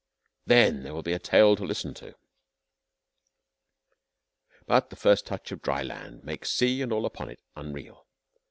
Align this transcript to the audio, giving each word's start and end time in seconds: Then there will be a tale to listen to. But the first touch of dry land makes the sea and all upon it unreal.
Then 0.47 0.81
there 0.81 0.95
will 0.95 1.03
be 1.03 1.13
a 1.13 1.19
tale 1.19 1.55
to 1.55 1.63
listen 1.63 1.93
to. 1.93 2.15
But 4.65 4.89
the 4.89 4.95
first 4.95 5.27
touch 5.27 5.51
of 5.51 5.61
dry 5.61 5.83
land 5.83 6.23
makes 6.23 6.49
the 6.49 6.57
sea 6.65 6.81
and 6.81 6.91
all 6.91 7.05
upon 7.05 7.29
it 7.29 7.43
unreal. 7.55 8.07